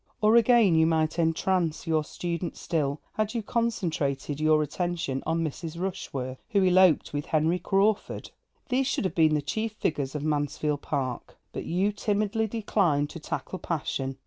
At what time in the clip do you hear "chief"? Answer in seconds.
9.43-9.73